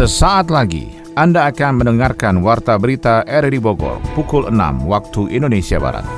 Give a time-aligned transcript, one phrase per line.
[0.00, 6.08] Sesaat lagi Anda akan mendengarkan Warta Berita RRI Bogor pukul 6 waktu Indonesia Barat.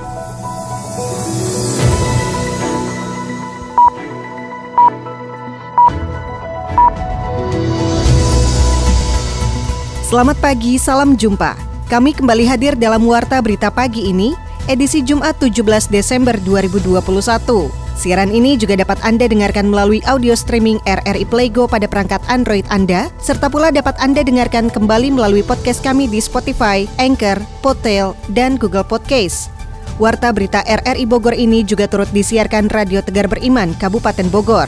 [10.07, 11.59] Selamat pagi, salam jumpa.
[11.91, 14.31] Kami kembali hadir dalam Warta Berita Pagi ini,
[14.71, 17.82] edisi Jumat 17 Desember 2021.
[18.03, 23.07] Siaran ini juga dapat Anda dengarkan melalui audio streaming RRI Playgo pada perangkat Android Anda,
[23.23, 28.83] serta pula dapat Anda dengarkan kembali melalui podcast kami di Spotify, Anchor, Podtail, dan Google
[28.83, 29.55] Podcast.
[30.03, 34.67] Warta berita RRI Bogor ini juga turut disiarkan Radio Tegar Beriman, Kabupaten Bogor.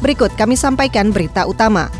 [0.00, 1.92] Berikut kami sampaikan berita utama.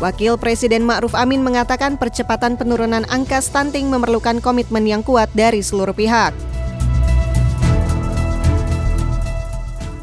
[0.00, 5.92] Wakil Presiden Ma'ruf Amin mengatakan percepatan penurunan angka stunting memerlukan komitmen yang kuat dari seluruh
[5.92, 6.51] pihak.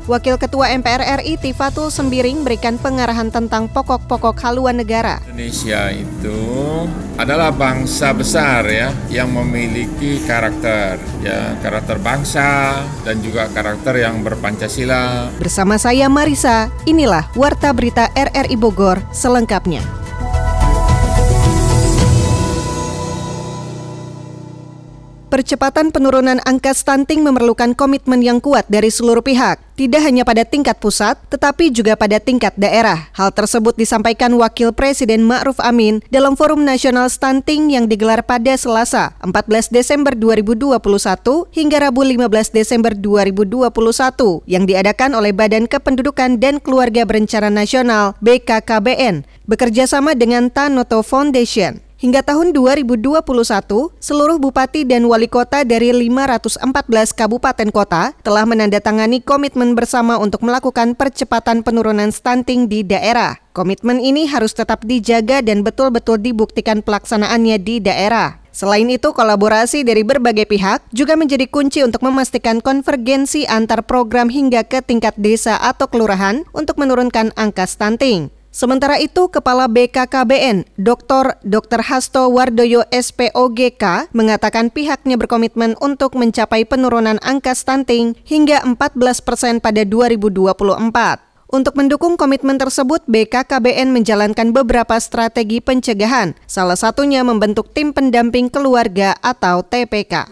[0.10, 5.22] Wakil Ketua MPR RI Tifatul Sembiring berikan pengarahan tentang pokok-pokok haluan negara.
[5.30, 6.42] Indonesia itu
[7.14, 15.30] adalah bangsa besar ya yang memiliki karakter ya karakter bangsa dan juga karakter yang berpancasila.
[15.38, 20.09] Bersama saya Marisa, inilah Warta Berita RRI Bogor selengkapnya.
[25.30, 30.82] Percepatan penurunan angka stunting memerlukan komitmen yang kuat dari seluruh pihak, tidak hanya pada tingkat
[30.82, 33.14] pusat, tetapi juga pada tingkat daerah.
[33.14, 39.14] Hal tersebut disampaikan Wakil Presiden Ma'ruf Amin dalam Forum Nasional Stunting yang digelar pada Selasa,
[39.22, 40.82] 14 Desember 2021
[41.54, 43.70] hingga Rabu 15 Desember 2021
[44.50, 51.89] yang diadakan oleh Badan Kependudukan dan Keluarga Berencana Nasional BKKBN bekerja sama dengan Tanoto Foundation.
[52.00, 53.12] Hingga tahun 2021,
[54.00, 56.64] seluruh bupati dan wali kota dari 514
[57.12, 63.36] kabupaten kota telah menandatangani komitmen bersama untuk melakukan percepatan penurunan stunting di daerah.
[63.52, 68.40] Komitmen ini harus tetap dijaga dan betul-betul dibuktikan pelaksanaannya di daerah.
[68.56, 74.64] Selain itu, kolaborasi dari berbagai pihak juga menjadi kunci untuk memastikan konvergensi antar program hingga
[74.64, 78.32] ke tingkat desa atau kelurahan untuk menurunkan angka stunting.
[78.50, 81.38] Sementara itu, Kepala BKKBN, Dr.
[81.46, 81.86] Dr.
[81.86, 89.86] Hasto Wardoyo SPOGK, mengatakan pihaknya berkomitmen untuk mencapai penurunan angka stunting hingga 14 persen pada
[89.86, 91.30] 2024.
[91.50, 99.18] Untuk mendukung komitmen tersebut, BKKBN menjalankan beberapa strategi pencegahan, salah satunya membentuk tim pendamping keluarga
[99.22, 100.30] atau TPK.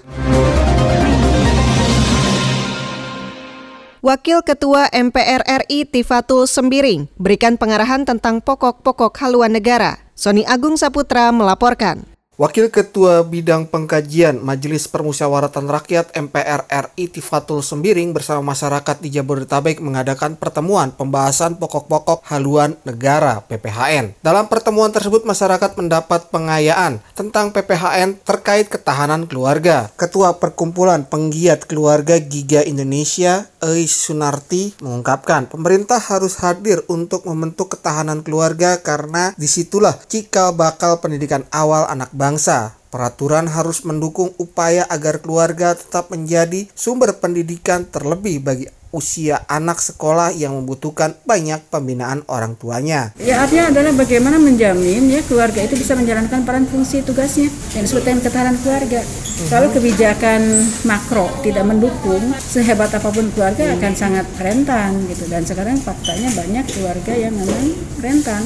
[4.05, 9.97] Wakil Ketua MPR RI Tifatul Sembiring berikan pengarahan tentang pokok-pokok haluan negara.
[10.13, 12.05] Sony Agung Saputra melaporkan.
[12.37, 19.81] Wakil Ketua Bidang Pengkajian Majelis Permusyawaratan Rakyat MPR RI Tifatul Sembiring bersama masyarakat di Jabodetabek
[19.81, 24.21] mengadakan pertemuan pembahasan pokok-pokok haluan negara PPHN.
[24.21, 29.89] Dalam pertemuan tersebut masyarakat mendapat pengayaan tentang PPHN terkait ketahanan keluarga.
[29.97, 38.23] Ketua Perkumpulan Penggiat Keluarga Giga Indonesia Eis Sunarti mengungkapkan pemerintah harus hadir untuk membentuk ketahanan
[38.23, 42.79] keluarga karena di situlah cikal bakal pendidikan awal anak bangsa.
[42.87, 50.31] Peraturan harus mendukung upaya agar keluarga tetap menjadi sumber pendidikan terlebih bagi usia anak sekolah
[50.35, 53.11] yang membutuhkan banyak pembinaan orang tuanya.
[53.19, 58.03] Ya artinya adalah bagaimana menjamin ya keluarga itu bisa menjalankan peran fungsi tugasnya yang disebut
[58.05, 59.01] dengan ketahanan keluarga.
[59.03, 59.47] Uh-huh.
[59.51, 60.41] Kalau kebijakan
[60.87, 65.27] makro tidak mendukung, sehebat apa pun keluarga akan sangat rentan gitu.
[65.27, 68.43] Dan sekarang faktanya banyak keluarga yang memang rentan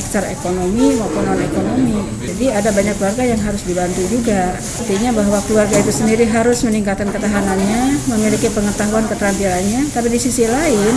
[0.00, 1.98] secara ekonomi maupun non ekonomi.
[2.24, 4.56] Jadi ada banyak keluarga yang harus dibantu juga.
[4.56, 10.94] Artinya bahwa keluarga itu sendiri harus meningkatkan ketahanannya, memiliki pengetahuan keterampilannya, tapi di sisi lain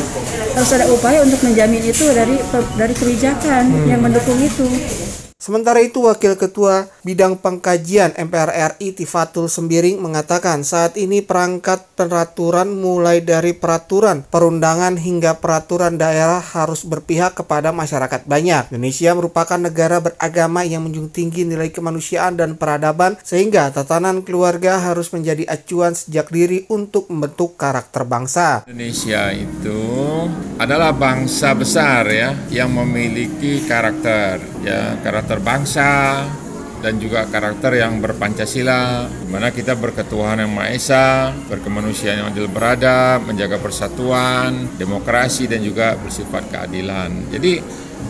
[0.55, 2.37] harus ada upaya untuk menjamin itu dari
[2.79, 4.67] dari kebijakan yang mendukung itu.
[5.45, 12.73] Sementara itu, Wakil Ketua Bidang Pengkajian MPR RI Tifatul Sembiring mengatakan saat ini perangkat peraturan
[12.73, 18.73] mulai dari peraturan perundangan hingga peraturan daerah harus berpihak kepada masyarakat banyak.
[18.73, 25.13] Indonesia merupakan negara beragama yang menjunjung tinggi nilai kemanusiaan dan peradaban sehingga tatanan keluarga harus
[25.13, 28.65] menjadi acuan sejak diri untuk membentuk karakter bangsa.
[28.65, 29.77] Indonesia itu
[30.57, 36.23] adalah bangsa besar ya yang memiliki karakter ya karakter berbangsa
[36.85, 42.45] dan juga karakter yang berpancasila di mana kita berketuhanan yang Maha Esa, berkemanusiaan yang adil
[42.45, 47.33] beradab, menjaga persatuan, demokrasi dan juga bersifat keadilan.
[47.33, 47.57] Jadi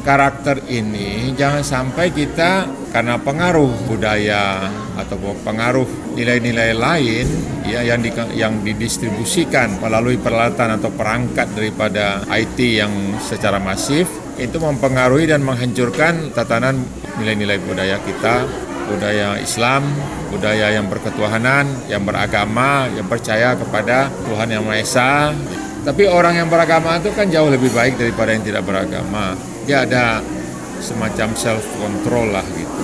[0.04, 4.68] karakter ini jangan sampai kita karena pengaruh budaya
[5.00, 5.18] atau
[5.48, 5.88] pengaruh
[6.20, 7.28] nilai-nilai lain
[7.64, 12.92] ya yang di, yang didistribusikan melalui peralatan atau perangkat daripada IT yang
[13.24, 16.84] secara masif itu mempengaruhi dan menghancurkan tatanan
[17.20, 18.44] nilai-nilai budaya kita,
[18.92, 19.88] budaya Islam,
[20.30, 25.12] budaya yang berketuhanan, yang beragama, yang percaya kepada Tuhan Yang Maha Esa.
[25.86, 29.38] Tapi orang yang beragama itu kan jauh lebih baik daripada yang tidak beragama.
[29.70, 30.20] Dia ada
[30.82, 32.75] semacam self control lah gitu.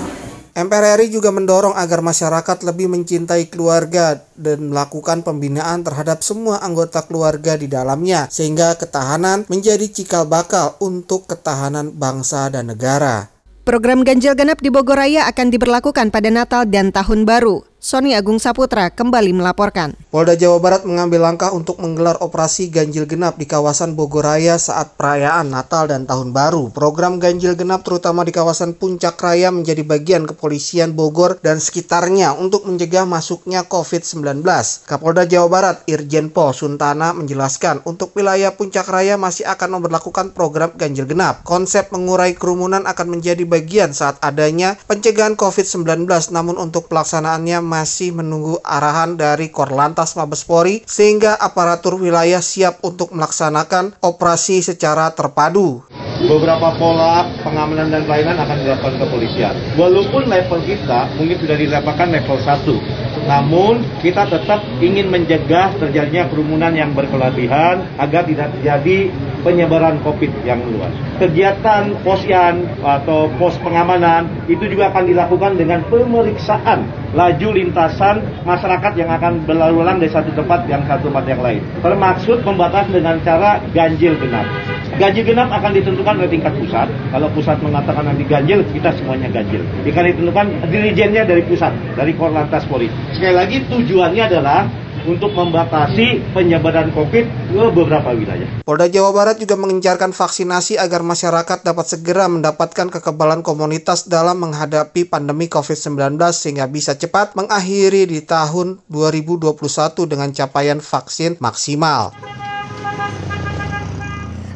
[0.61, 7.01] MPR RI juga mendorong agar masyarakat lebih mencintai keluarga dan melakukan pembinaan terhadap semua anggota
[7.01, 13.33] keluarga di dalamnya sehingga ketahanan menjadi cikal bakal untuk ketahanan bangsa dan negara.
[13.65, 17.70] Program ganjil genap di Bogor Raya akan diberlakukan pada Natal dan Tahun Baru.
[17.81, 19.97] Sony Agung Saputra kembali melaporkan.
[20.13, 24.93] Polda Jawa Barat mengambil langkah untuk menggelar operasi ganjil genap di kawasan Bogor Raya saat
[25.01, 26.69] perayaan Natal dan Tahun Baru.
[26.69, 32.69] Program ganjil genap terutama di kawasan Puncak Raya menjadi bagian kepolisian Bogor dan sekitarnya untuk
[32.69, 34.45] mencegah masuknya COVID-19.
[34.85, 40.69] Kapolda Jawa Barat Irjen Pol Suntana menjelaskan untuk wilayah Puncak Raya masih akan memperlakukan program
[40.77, 41.41] ganjil genap.
[41.41, 48.59] Konsep mengurai kerumunan akan menjadi bagian saat adanya pencegahan COVID-19 namun untuk pelaksanaannya masih menunggu
[48.67, 55.87] arahan dari Korlantas Mabespori sehingga aparatur wilayah siap untuk melaksanakan operasi secara terpadu.
[56.21, 59.55] Beberapa pola pengamanan dan pelayanan akan dilakukan kepolisian.
[59.79, 66.75] Walaupun level kita mungkin sudah dilevelkan level 1, namun kita tetap ingin mencegah terjadinya kerumunan
[66.75, 69.09] yang berkelebihan agar tidak terjadi
[69.41, 70.93] penyebaran COVID yang luas.
[71.21, 79.11] Kegiatan posyan atau pos pengamanan itu juga akan dilakukan dengan pemeriksaan laju lintasan masyarakat yang
[79.11, 81.61] akan berlalu lalang dari satu tempat yang satu tempat yang lain.
[81.83, 84.47] Termaksud membatasi dengan cara ganjil genap.
[84.95, 86.87] Ganjil genap akan ditentukan oleh tingkat pusat.
[87.11, 89.63] Kalau pusat mengatakan nanti ganjil, kita semuanya ganjil.
[89.83, 92.87] Akan ditentukan dirijennya dari pusat, dari Korlantas Polri.
[93.11, 94.67] Sekali lagi tujuannya adalah
[95.05, 98.61] untuk membatasi penyebaran COVID ke beberapa wilayah.
[98.61, 105.07] Polda Jawa Barat juga mengencarkan vaksinasi agar masyarakat dapat segera mendapatkan kekebalan komunitas dalam menghadapi
[105.09, 109.57] pandemi COVID-19 sehingga bisa cepat mengakhiri di tahun 2021
[110.05, 112.13] dengan capaian vaksin maksimal.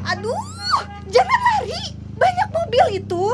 [0.05, 0.41] Aduh,
[1.09, 1.83] jangan lari.
[2.15, 3.25] Banyak mobil itu.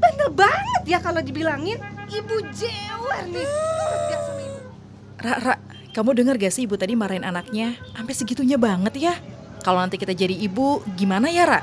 [0.00, 1.76] Bandel banget ya kalau dibilangin.
[2.10, 3.46] Ibu jewer nih.
[5.20, 5.54] Ra, Ra,
[5.90, 7.74] kamu dengar gak sih ibu tadi marahin anaknya?
[7.98, 9.14] Sampai segitunya banget ya.
[9.60, 11.60] Kalau nanti kita jadi ibu, gimana ya, Ra?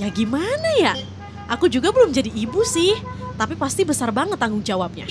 [0.00, 0.96] Ya gimana ya?
[1.46, 2.96] Aku juga belum jadi ibu sih,
[3.38, 5.06] tapi pasti besar banget tanggung jawabnya.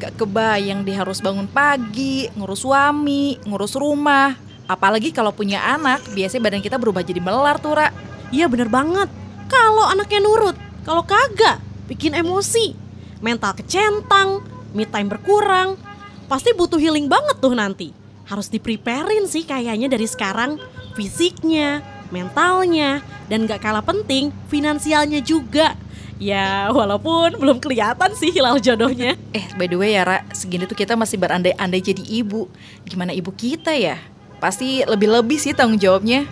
[0.00, 4.34] Gak kebayang dia harus bangun pagi, ngurus suami, ngurus rumah.
[4.66, 7.94] Apalagi kalau punya anak, biasanya badan kita berubah jadi melar tuh, Ra.
[8.34, 9.06] Iya bener banget.
[9.46, 12.74] Kalau anaknya nurut, kalau kagak, bikin emosi.
[13.22, 14.42] Mental kecentang,
[14.74, 15.78] me time berkurang.
[16.26, 17.94] Pasti butuh healing banget tuh nanti.
[18.26, 20.58] Harus dipreparein sih kayaknya dari sekarang.
[20.98, 22.98] Fisiknya, mentalnya,
[23.30, 25.78] dan gak kalah penting, finansialnya juga.
[26.16, 29.14] Ya, walaupun belum kelihatan sih hilal jodohnya.
[29.36, 32.48] Eh, by the way ya, Ra, segini tuh kita masih berandai-andai jadi ibu.
[32.88, 34.00] Gimana ibu kita ya?
[34.42, 36.26] Pasti lebih-lebih sih tanggung jawabnya.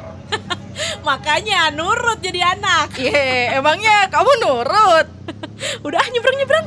[1.07, 2.97] Makanya nurut jadi anak.
[2.97, 5.07] Ye, emangnya kamu nurut?
[5.87, 6.67] Udah nyebrang-nyebrang.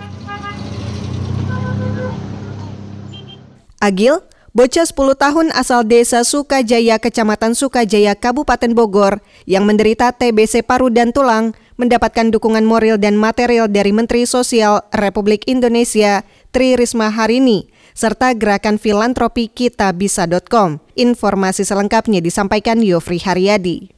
[3.77, 4.25] Agil,
[4.57, 11.13] bocah 10 tahun asal desa Sukajaya, Kecamatan Sukajaya, Kabupaten Bogor, yang menderita TBC paru dan
[11.13, 18.33] tulang, mendapatkan dukungan moral dan material dari Menteri Sosial Republik Indonesia, Tri Risma Harini, serta
[18.33, 20.81] gerakan filantropi kitabisa.com.
[20.97, 23.94] Informasi selengkapnya disampaikan Yofri Haryadi.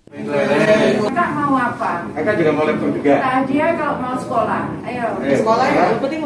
[1.16, 2.04] Kak mau apa?
[2.20, 3.16] Kakak juga mau laptop juga.
[3.48, 4.62] Dia kalau mau sekolah.
[4.84, 5.06] Ayo.
[5.24, 5.36] Ayo.
[5.40, 5.84] Sekolah ya.
[6.04, 6.24] Penting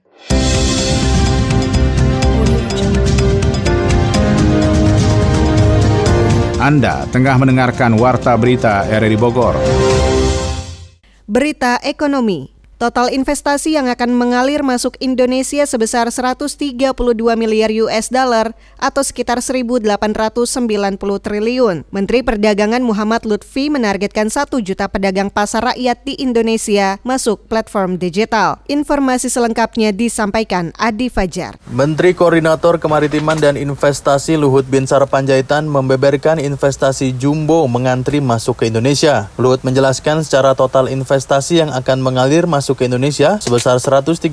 [6.60, 9.55] Anda tengah mendengarkan Warta Berita RRI Bogor.
[11.24, 16.79] Berita Ekonomi Total investasi yang akan mengalir masuk Indonesia sebesar 132
[17.36, 19.83] miliar US dollar atau sekitar 1.890
[21.19, 21.83] triliun.
[21.91, 28.63] Menteri Perdagangan Muhammad Lutfi menargetkan 1 juta pedagang pasar rakyat di Indonesia masuk platform digital.
[28.71, 31.59] Informasi selengkapnya disampaikan Adi Fajar.
[31.67, 39.27] Menteri Koordinator Kemaritiman dan Investasi Luhut Binsar Panjaitan membeberkan investasi jumbo mengantri masuk ke Indonesia.
[39.36, 44.30] Luhut menjelaskan secara total investasi yang akan mengalir masuk masuk ke Indonesia sebesar 132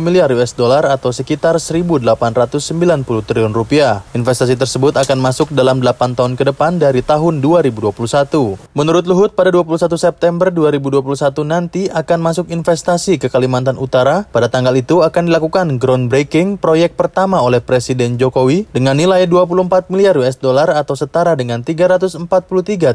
[0.00, 2.00] miliar US dollar atau sekitar 1.890
[3.28, 4.00] triliun rupiah.
[4.16, 7.92] Investasi tersebut akan masuk dalam 8 tahun ke depan dari tahun 2021.
[8.72, 11.04] Menurut Luhut, pada 21 September 2021
[11.44, 14.24] nanti akan masuk investasi ke Kalimantan Utara.
[14.32, 20.16] Pada tanggal itu akan dilakukan groundbreaking proyek pertama oleh Presiden Jokowi dengan nilai 24 miliar
[20.16, 22.16] US dollar atau setara dengan 343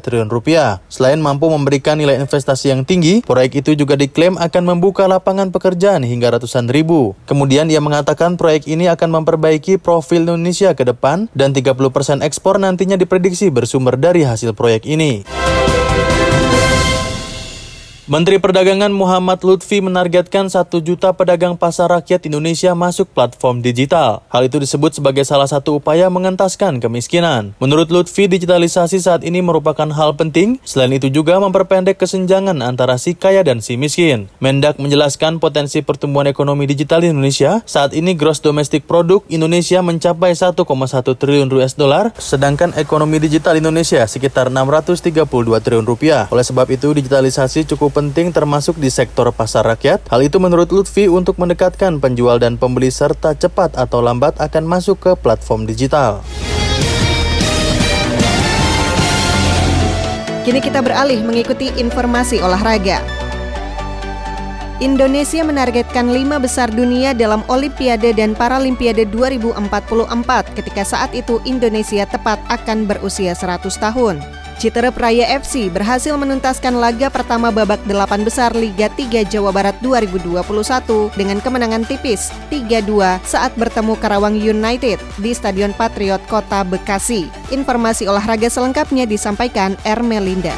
[0.02, 0.82] triliun rupiah.
[0.90, 6.08] Selain mampu memberikan nilai investasi yang tinggi, proyek itu juga diklaim akan membuka lapangan pekerjaan
[6.08, 7.12] hingga ratusan ribu.
[7.28, 12.96] Kemudian ia mengatakan proyek ini akan memperbaiki profil Indonesia ke depan dan 30% ekspor nantinya
[12.96, 15.28] diprediksi bersumber dari hasil proyek ini.
[18.10, 24.26] Menteri Perdagangan Muhammad Lutfi menargetkan 1 juta pedagang pasar rakyat Indonesia masuk platform digital.
[24.34, 27.54] Hal itu disebut sebagai salah satu upaya mengentaskan kemiskinan.
[27.62, 30.58] Menurut Lutfi, digitalisasi saat ini merupakan hal penting.
[30.66, 34.26] Selain itu juga memperpendek kesenjangan antara si kaya dan si miskin.
[34.42, 37.62] Mendak menjelaskan potensi pertumbuhan ekonomi digital di Indonesia.
[37.70, 40.58] Saat ini gross domestic product Indonesia mencapai 1,1
[41.14, 45.14] triliun US dollar, sedangkan ekonomi digital Indonesia sekitar 632
[45.62, 46.26] triliun rupiah.
[46.34, 50.08] Oleh sebab itu, digitalisasi cukup penting termasuk di sektor pasar rakyat.
[50.08, 55.04] Hal itu menurut Lutfi untuk mendekatkan penjual dan pembeli serta cepat atau lambat akan masuk
[55.04, 56.24] ke platform digital.
[60.48, 63.04] Kini kita beralih mengikuti informasi olahraga.
[64.80, 69.60] Indonesia menargetkan lima besar dunia dalam Olimpiade dan Paralimpiade 2044
[70.56, 74.39] ketika saat itu Indonesia tepat akan berusia 100 tahun.
[74.60, 80.36] Citerep Raya FC berhasil menuntaskan laga pertama babak delapan besar Liga 3 Jawa Barat 2021
[81.16, 87.32] dengan kemenangan tipis 3-2 saat bertemu Karawang United di Stadion Patriot Kota Bekasi.
[87.56, 90.52] Informasi olahraga selengkapnya disampaikan Ermelinda.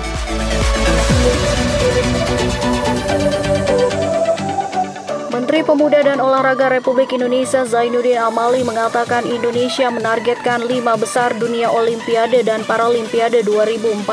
[5.51, 12.39] Menteri Pemuda dan Olahraga Republik Indonesia Zainuddin Amali mengatakan Indonesia menargetkan lima besar dunia Olimpiade
[12.39, 14.07] dan Paralimpiade 2044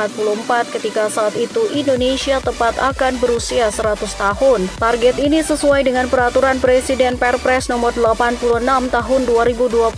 [0.75, 4.67] ketika saat itu Indonesia tepat akan berusia 100 tahun.
[4.83, 8.59] Target ini sesuai dengan peraturan Presiden Perpres nomor 86
[8.91, 9.95] tahun 2021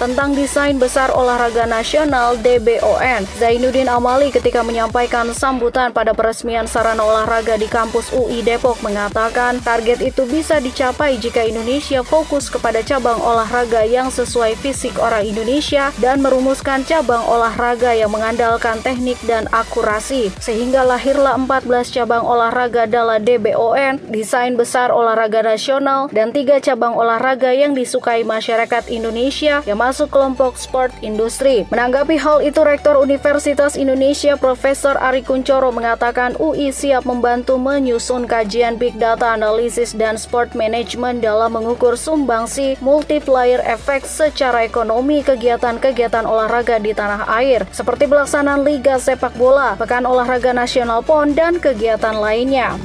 [0.00, 3.28] tentang desain besar olahraga nasional DBON.
[3.36, 10.00] Zainuddin Amali ketika menyampaikan sambutan pada peresmian sarana olahraga di kampus UI Depok mengatakan target
[10.00, 16.22] itu bisa dicapai jika Indonesia fokus kepada cabang olahraga yang sesuai fisik orang Indonesia dan
[16.22, 20.30] merumuskan cabang olahraga yang mengandalkan teknik dan akurasi.
[20.38, 27.50] Sehingga lahirlah 14 cabang olahraga dalam DBON, desain besar olahraga nasional, dan tiga cabang olahraga
[27.50, 31.66] yang disukai masyarakat Indonesia yang masuk kelompok sport industri.
[31.74, 38.78] Menanggapi hal itu, Rektor Universitas Indonesia Profesor Ari Kuncoro mengatakan UI siap membantu menyusun kajian
[38.78, 46.78] big data analisis dan sport Management dalam mengukur sumbangsi multiplier efek secara ekonomi kegiatan-kegiatan olahraga
[46.78, 52.76] di tanah air, seperti pelaksanaan Liga Sepak Bola, Pekan Olahraga Nasional PON, dan kegiatan lainnya.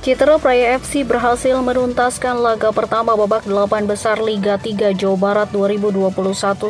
[0.00, 6.08] Citra Praya FC berhasil menuntaskan laga pertama babak 8 besar Liga 3 Jawa Barat 2021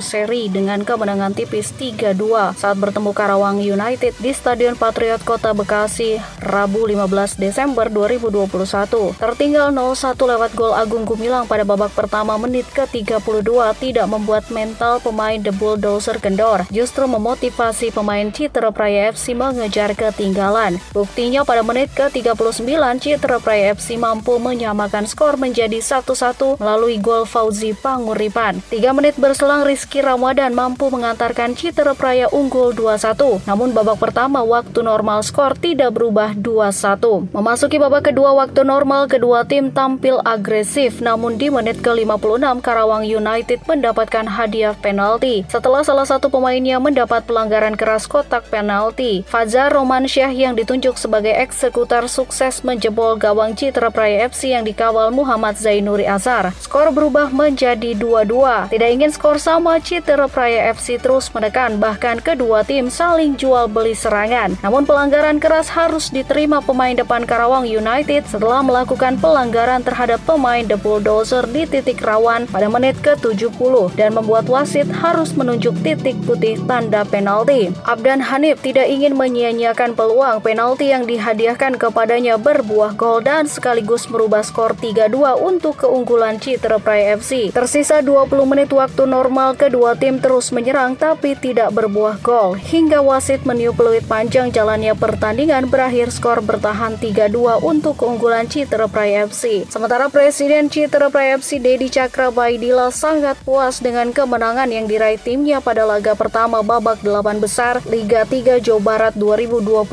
[0.03, 6.91] seri dengan kemenangan tipis 3-2 saat bertemu Karawang United di Stadion Patriot Kota Bekasi Rabu
[6.91, 9.15] 15 Desember 2021.
[9.23, 13.47] Tertinggal 0-1 lewat gol Agung Gumilang pada babak pertama menit ke-32
[13.79, 20.83] tidak membuat mental pemain The Bulldozer kendor, justru memotivasi pemain Citra Praya FC mengejar ketinggalan.
[20.91, 22.67] Buktinya pada menit ke-39
[22.99, 28.59] Citra Citra Praya FC mampu menyamakan skor menjadi 1-1 melalui gol Fauzi Panguripan.
[28.67, 33.47] Tiga menit berselang Rizky Ramadan mampu mengantarkan Citra Praya unggul 2-1.
[33.47, 37.31] Namun babak pertama waktu normal skor tidak berubah 2-1.
[37.31, 43.63] Memasuki babak kedua waktu normal kedua tim tampil agresif namun di menit ke-56 Karawang United
[43.63, 49.23] mendapatkan hadiah penalti setelah salah satu pemainnya mendapat pelanggaran keras kotak penalti.
[49.31, 55.11] Fajar Romansyah yang ditunjuk sebagai eksekutor sukses menjebol gol gawang Citra Praya FC yang dikawal
[55.11, 56.55] Muhammad Zainuri Azhar.
[56.63, 58.71] Skor berubah menjadi 2-2.
[58.71, 63.99] Tidak ingin skor sama, Citra Praya FC terus menekan bahkan kedua tim saling jual beli
[63.99, 64.55] serangan.
[64.63, 70.79] Namun pelanggaran keras harus diterima pemain depan Karawang United setelah melakukan pelanggaran terhadap pemain The
[70.79, 77.03] Bulldozer di titik rawan pada menit ke-70 dan membuat wasit harus menunjuk titik putih tanda
[77.03, 77.75] penalti.
[77.91, 84.45] Abdan Hanif tidak ingin menyia-nyiakan peluang penalti yang dihadiahkan kepadanya berbuah gol dan sekaligus merubah
[84.45, 87.49] skor 3-2 untuk keunggulan Citra Praya FC.
[87.49, 93.49] Tersisa 20 menit waktu normal kedua tim terus menyerang tapi tidak berbuah gol hingga wasit
[93.49, 99.65] meniup peluit panjang jalannya pertandingan berakhir skor bertahan 3-2 untuk keunggulan Citra Praya FC.
[99.73, 105.65] Sementara Presiden Citra Praya FC Dedi Cakra Baidila sangat puas dengan kemenangan yang diraih timnya
[105.65, 109.89] pada laga pertama babak 8 besar Liga 3 Jawa Barat 2021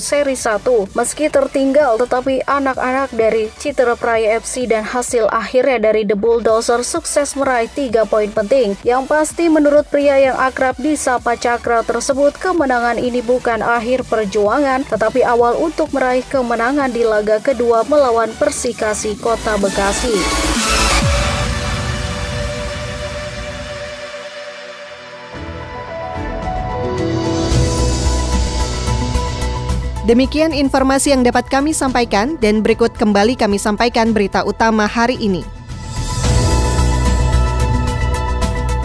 [0.00, 0.96] seri 1.
[0.96, 7.34] Meski tertinggal tetapi anak-anak dari Citra Praya FC dan hasil akhirnya dari The Bulldozer sukses
[7.34, 8.74] meraih 3 poin penting.
[8.84, 15.22] Yang pasti menurut pria yang akrab disapa Cakra tersebut kemenangan ini bukan akhir perjuangan tetapi
[15.22, 20.87] awal untuk meraih kemenangan di laga kedua melawan Persikasi Kota Bekasi.
[30.08, 35.44] Demikian informasi yang dapat kami sampaikan dan berikut kembali kami sampaikan berita utama hari ini.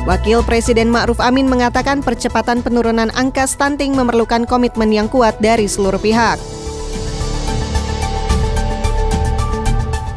[0.03, 6.03] Wakil Presiden Ma'ruf Amin mengatakan percepatan penurunan angka stunting memerlukan komitmen yang kuat dari seluruh
[6.03, 6.36] pihak.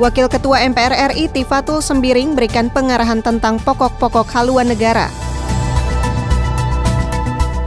[0.02, 5.25] Wakil Ketua MPR RI Tifatul Sembiring berikan pengarahan tentang pokok-pokok haluan negara.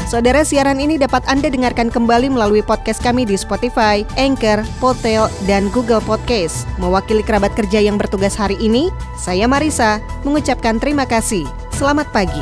[0.10, 5.70] Saudara siaran ini dapat Anda dengarkan kembali melalui podcast kami di Spotify, Anchor, Potel, dan
[5.70, 6.66] Google Podcast.
[6.82, 11.46] Mewakili kerabat kerja yang bertugas hari ini, saya Marisa mengucapkan terima kasih.
[11.70, 12.42] Selamat pagi.